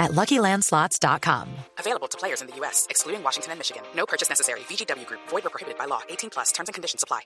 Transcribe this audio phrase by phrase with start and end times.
[0.00, 1.46] at LuckyLandSlots.com.
[1.78, 3.82] Available to players in the U.S., excluding Washington and Michigan.
[3.94, 4.60] No purchase necessary.
[4.68, 5.20] VGW Group.
[5.28, 6.00] Void or prohibited by law.
[6.08, 6.50] 18 plus.
[6.52, 7.20] Terms and conditions apply.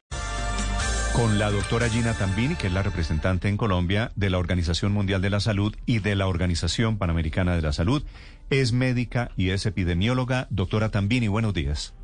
[1.15, 5.23] Con la doctora Gina Tambini, que es la representante en Colombia de la Organización Mundial
[5.23, 8.03] de la Salud y de la Organización Panamericana de la Salud.
[8.51, 10.49] Es médica y es epidemióloga.
[10.51, 11.95] Doctora Tambini, buenos días.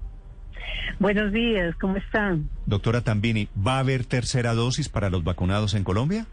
[1.01, 2.51] Buenos días, ¿cómo están?
[2.67, 6.27] Doctora Tambini, ¿va a haber tercera dosis para los vacunados en Colombia?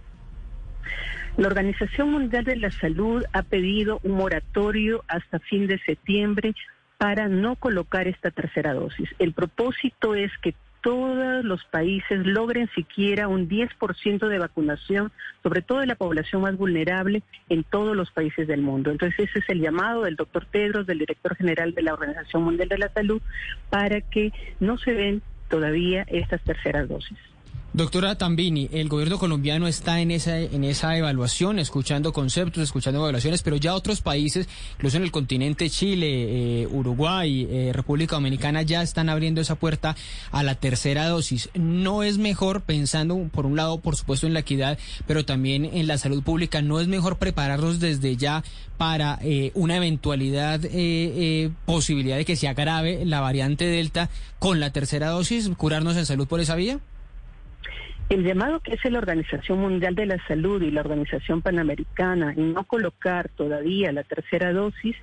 [1.37, 6.55] La Organización Mundial de la Salud ha pedido un moratorio hasta fin de septiembre
[6.97, 9.07] para no colocar esta tercera dosis.
[9.19, 15.11] El propósito es que todos los países logren siquiera un 10% de vacunación,
[15.43, 18.89] sobre todo de la población más vulnerable en todos los países del mundo.
[18.89, 22.69] Entonces ese es el llamado del doctor Tedros, del director general de la Organización Mundial
[22.69, 23.21] de la Salud,
[23.69, 27.19] para que no se den todavía estas terceras dosis.
[27.77, 33.43] Doctora Tambini, el gobierno colombiano está en esa, en esa evaluación, escuchando conceptos, escuchando evaluaciones,
[33.43, 38.81] pero ya otros países, incluso en el continente Chile, eh, Uruguay, eh, República Dominicana, ya
[38.81, 39.95] están abriendo esa puerta
[40.31, 41.51] a la tercera dosis.
[41.53, 45.85] ¿No es mejor, pensando por un lado, por supuesto, en la equidad, pero también en
[45.85, 48.43] la salud pública, no es mejor prepararnos desde ya
[48.77, 50.61] para eh, una eventualidad,
[51.65, 56.27] posibilidad de que se agrave la variante Delta con la tercera dosis, curarnos en salud
[56.27, 56.79] por esa vía?
[58.09, 62.53] El llamado que hace la Organización Mundial de la Salud y la Organización Panamericana en
[62.53, 64.95] no colocar todavía la tercera dosis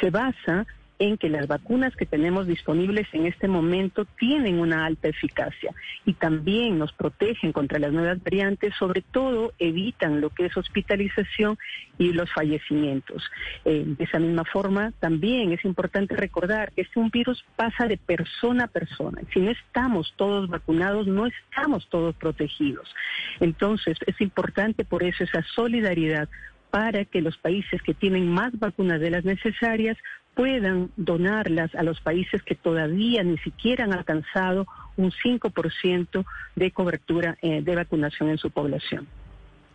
[0.00, 0.66] se basa
[0.98, 5.72] en que las vacunas que tenemos disponibles en este momento tienen una alta eficacia
[6.04, 11.58] y también nos protegen contra las nuevas variantes, sobre todo evitan lo que es hospitalización
[11.98, 13.22] y los fallecimientos.
[13.64, 17.96] Eh, de esa misma forma, también es importante recordar que este un virus pasa de
[17.96, 19.22] persona a persona.
[19.32, 22.94] Si no estamos todos vacunados, no estamos todos protegidos.
[23.40, 26.28] Entonces, es importante por eso esa solidaridad
[26.70, 29.96] para que los países que tienen más vacunas de las necesarias
[30.36, 34.66] puedan donarlas a los países que todavía ni siquiera han alcanzado
[34.98, 36.24] un 5%
[36.54, 39.08] de cobertura eh, de vacunación en su población.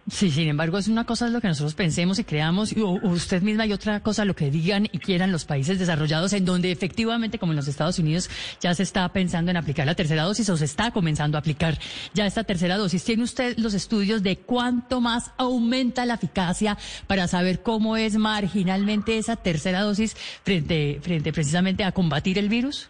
[0.10, 3.68] Sí, sin embargo, es una cosa lo que nosotros pensemos y creamos, o usted misma,
[3.68, 7.52] y otra cosa lo que digan y quieran los países desarrollados, en donde efectivamente, como
[7.52, 8.30] en los Estados Unidos,
[8.60, 11.78] ya se está pensando en aplicar la tercera dosis o se está comenzando a aplicar
[12.16, 13.04] ya esta tercera dosis.
[13.04, 19.20] ¿Tiene usted los estudios de cuánto más aumenta la eficacia para saber cómo es marginalmente
[19.20, 22.90] esa tercera dosis frente, frente precisamente a combatir el virus?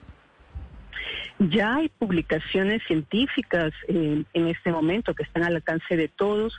[1.40, 6.54] Ya hay publicaciones científicas en este momento que están al alcance de todos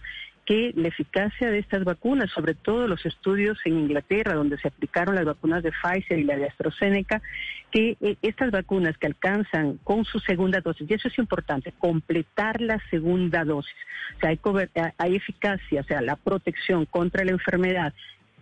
[0.45, 5.15] que la eficacia de estas vacunas, sobre todo los estudios en Inglaterra, donde se aplicaron
[5.15, 7.23] las vacunas de Pfizer y la de AstraZeneca,
[7.71, 12.61] que eh, estas vacunas que alcanzan con su segunda dosis, y eso es importante, completar
[12.61, 13.75] la segunda dosis,
[14.17, 14.41] o sea, hay,
[14.75, 17.95] eh, hay eficacia, o sea, la protección contra la enfermedad,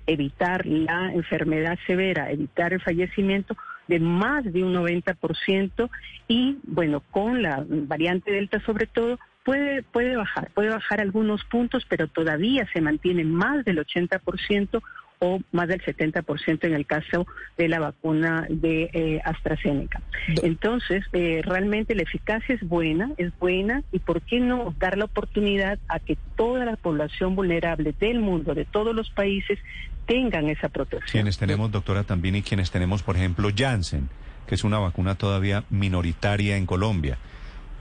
[0.06, 3.56] evitar la enfermedad severa, evitar el fallecimiento
[3.88, 5.90] de más de un 90%
[6.28, 9.18] y, bueno, con la variante Delta sobre todo,
[9.50, 14.80] puede, puede bajar, puede bajar algunos puntos, pero todavía se mantiene más del 80%
[15.18, 17.26] o más del 70% en el caso
[17.58, 20.02] de la vacuna de eh, AstraZeneca.
[20.44, 25.06] Entonces, eh, realmente la eficacia es buena, es buena, y ¿por qué no dar la
[25.06, 29.58] oportunidad a que toda la población vulnerable del mundo, de todos los países,
[30.06, 31.10] tengan esa protección?
[31.10, 34.08] Quienes tenemos, doctora, también y quienes tenemos, por ejemplo, Janssen,
[34.46, 37.18] que es una vacuna todavía minoritaria en Colombia.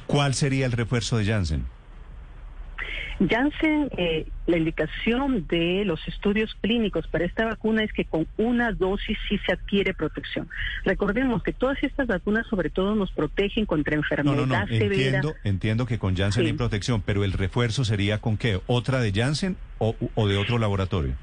[0.10, 1.66] ¿Cuál sería el refuerzo de Janssen?
[3.20, 8.72] Janssen, eh, la indicación de los estudios clínicos para esta vacuna es que con una
[8.72, 10.50] dosis sí se adquiere protección.
[10.84, 14.68] Recordemos que todas estas vacunas sobre todo nos protegen contra enfermedad no, no, no.
[14.68, 18.60] Entiendo, entiendo que con Janssen hay protección, pero el refuerzo sería con qué?
[18.66, 21.14] ¿Otra de Janssen o de otro laboratorio?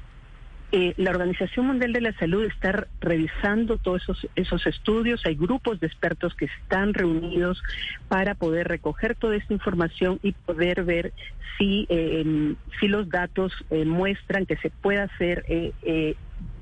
[0.71, 5.25] Eh, la Organización Mundial de la Salud está revisando todos esos, esos estudios.
[5.25, 7.63] Hay grupos de expertos que están reunidos
[8.09, 11.13] para poder recoger toda esta información y poder ver
[11.57, 15.45] si, eh, si los datos eh, muestran que se puede hacer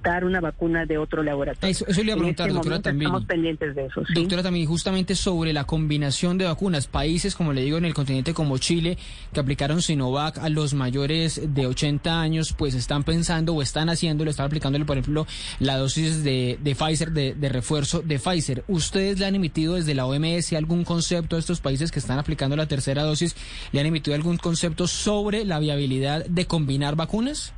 [0.05, 1.71] buscar una vacuna de otro laboratorio.
[1.71, 3.09] Eso, eso le iba a preguntar, este doctora también.
[3.09, 4.05] Estamos pendientes de eso.
[4.05, 4.13] ¿sí?
[4.13, 6.87] Doctora también, justamente sobre la combinación de vacunas.
[6.87, 8.97] Países, como le digo, en el continente como Chile,
[9.33, 14.29] que aplicaron Sinovac a los mayores de 80 años, pues están pensando o están haciéndolo,
[14.29, 15.25] están aplicándole, por ejemplo,
[15.59, 18.63] la dosis de, de Pfizer, de, de refuerzo de Pfizer.
[18.67, 22.55] ¿Ustedes le han emitido desde la OMS algún concepto a estos países que están aplicando
[22.55, 23.35] la tercera dosis?
[23.71, 27.53] ¿Le han emitido algún concepto sobre la viabilidad de combinar vacunas?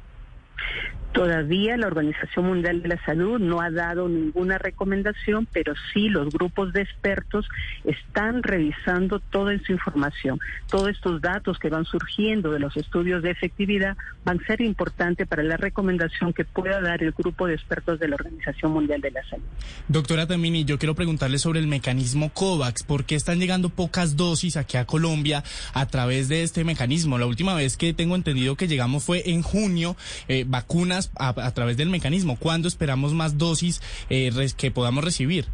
[1.12, 6.30] Todavía la Organización Mundial de la Salud no ha dado ninguna recomendación, pero sí los
[6.30, 7.48] grupos de expertos
[7.86, 10.40] están revisando toda esa información.
[10.70, 15.28] Todos estos datos que van surgiendo de los estudios de efectividad van a ser importantes
[15.28, 19.12] para la recomendación que pueda dar el grupo de expertos de la Organización Mundial de
[19.12, 19.46] la Salud.
[19.88, 22.84] Doctora Tamini, yo quiero preguntarle sobre el mecanismo COVAX.
[22.84, 25.44] ¿Por qué están llegando pocas dosis aquí a Colombia
[25.74, 27.18] a través de este mecanismo?
[27.18, 29.96] La última vez que tengo entendido que llegamos fue en junio,
[30.28, 32.38] eh, vacunas a, través del mecanismo.
[32.38, 35.48] ¿Cuándo esperamos más dosis eh, que podamos recibir?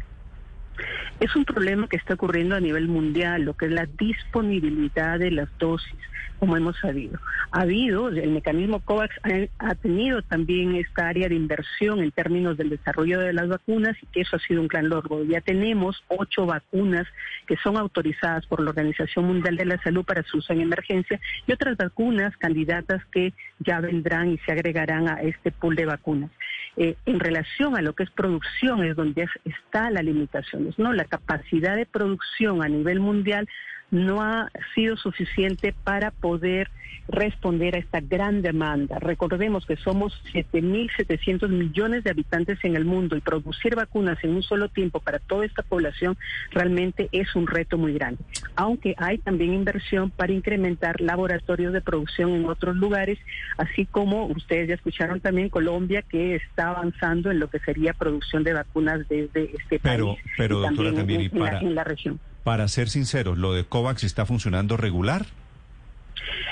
[1.20, 5.30] Es un problema que está ocurriendo a nivel mundial, lo que es la disponibilidad de
[5.30, 5.94] las dosis,
[6.40, 7.20] como hemos sabido.
[7.52, 9.14] Ha habido, el mecanismo COVAX
[9.58, 14.06] ha, tenido también esta área de inversión en términos del desarrollo de las vacunas y
[14.06, 15.22] que eso ha sido un gran logro.
[15.24, 17.06] Ya tenemos ocho vacunas
[17.46, 21.20] que son autorizadas por la Organización Mundial de la Salud para su uso en emergencia
[21.46, 26.30] y otras vacunas candidatas que ya vendrán y se agregarán a este pool de vacunas.
[26.76, 30.92] Eh, en relación a lo que es producción es donde está la limitación, ¿no?
[30.92, 33.48] La capacidad de producción a nivel mundial
[33.94, 36.68] no ha sido suficiente para poder
[37.08, 38.98] responder a esta gran demanda.
[38.98, 44.42] Recordemos que somos 7.700 millones de habitantes en el mundo y producir vacunas en un
[44.42, 46.16] solo tiempo para toda esta población
[46.50, 48.22] realmente es un reto muy grande.
[48.56, 53.18] Aunque hay también inversión para incrementar laboratorios de producción en otros lugares,
[53.58, 58.44] así como ustedes ya escucharon también Colombia que está avanzando en lo que sería producción
[58.44, 62.18] de vacunas desde este pero, país pero, y doctora, también, para, en la región.
[62.44, 65.24] Para ser sinceros, ¿lo de COVAX está funcionando regular?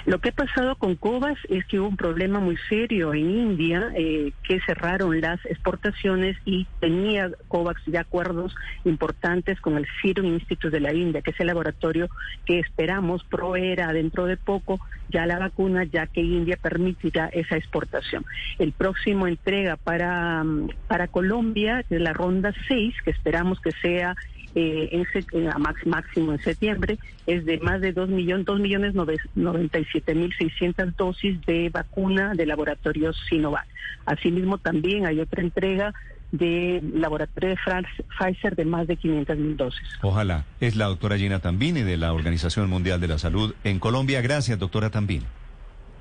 [0.05, 3.93] Lo que ha pasado con COVAX es que hubo un problema muy serio en India,
[3.95, 8.55] eh, que cerraron las exportaciones y tenía COVAX ya acuerdos
[8.85, 12.09] importantes con el Serum Institute de la India, que es el laboratorio
[12.47, 18.25] que esperamos proveerá dentro de poco ya la vacuna, ya que India permitirá esa exportación.
[18.59, 20.43] El próximo entrega para,
[20.89, 24.17] para Colombia, es la ronda 6, que esperamos que sea
[24.55, 28.61] eh, en, en, a max, máximo en septiembre es de más de 2 millones, 2
[28.61, 28.95] millones
[29.35, 33.67] 97 mil 600 dosis de vacuna de laboratorios Sinovac.
[34.05, 35.95] Asimismo también hay otra entrega
[36.33, 37.89] de laboratorio de France,
[38.19, 39.89] Pfizer de más de 500 mil dosis.
[40.01, 40.45] Ojalá.
[40.61, 44.21] Es la doctora Gina Tambini de la Organización Mundial de la Salud en Colombia.
[44.23, 45.27] Gracias, doctora Tambini.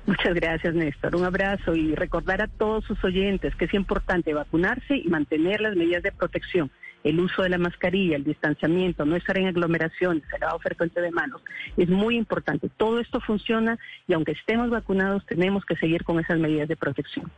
[0.06, 1.14] Muchas gracias, Néstor.
[1.14, 5.76] Un abrazo y recordar a todos sus oyentes que es importante vacunarse y mantener las
[5.76, 6.70] medidas de protección
[7.04, 11.10] el uso de la mascarilla, el distanciamiento, no estar en aglomeraciones, el lavado frecuente de
[11.10, 11.42] manos,
[11.76, 12.68] es muy importante.
[12.76, 17.30] Todo esto funciona y aunque estemos vacunados tenemos que seguir con esas medidas de protección.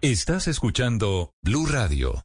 [0.00, 2.24] Estás escuchando Blue Radio.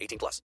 [0.00, 0.42] 18 plus.